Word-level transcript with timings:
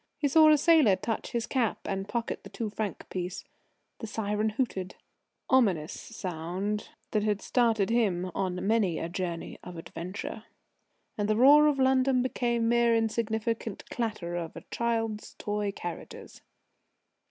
He 0.17 0.27
saw 0.27 0.49
a 0.51 0.57
sailor 0.57 0.95
touch 0.95 1.29
his 1.29 1.45
cap 1.45 1.77
and 1.85 2.07
pocket 2.09 2.41
the 2.41 2.49
two 2.49 2.71
franc 2.71 3.07
piece. 3.11 3.43
The 3.99 4.07
syren 4.07 4.49
hooted 4.53 4.95
ominous 5.47 5.93
sound 5.93 6.89
that 7.11 7.21
had 7.21 7.39
started 7.39 7.91
him 7.91 8.31
on 8.33 8.65
many 8.65 8.97
a 8.97 9.07
journey 9.07 9.59
of 9.63 9.77
adventure 9.77 10.45
and 11.19 11.29
the 11.29 11.35
roar 11.35 11.67
of 11.67 11.77
London 11.77 12.23
became 12.23 12.67
mere 12.67 12.95
insignificant 12.95 13.87
clatter 13.91 14.35
of 14.35 14.55
a 14.55 14.63
child's 14.71 15.35
toy 15.35 15.71
carriages. 15.71 16.41